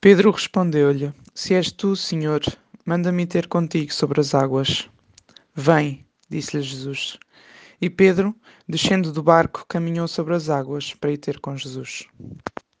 [0.00, 2.40] Pedro respondeu-lhe: Se és tu, Senhor,
[2.86, 4.88] manda-me ter contigo sobre as águas.
[5.54, 7.18] Vem, disse-lhe Jesus.
[7.82, 8.34] E Pedro,
[8.66, 12.08] descendo do barco, caminhou sobre as águas para ir ter com Jesus.